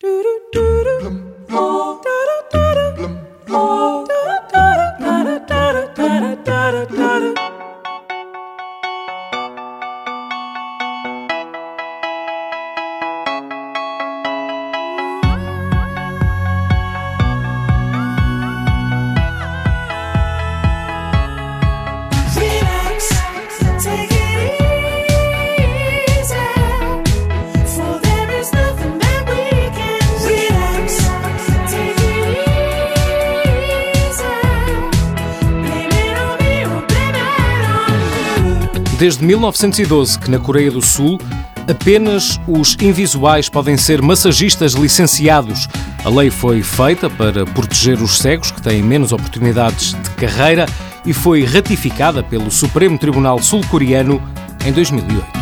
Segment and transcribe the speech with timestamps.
[0.00, 1.37] Do do do do.
[38.98, 41.20] Desde 1912 que na Coreia do Sul
[41.70, 45.68] apenas os invisuais podem ser massagistas licenciados.
[46.04, 50.66] A lei foi feita para proteger os cegos que têm menos oportunidades de carreira
[51.06, 54.20] e foi ratificada pelo Supremo Tribunal Sul-Coreano
[54.66, 55.37] em 2008.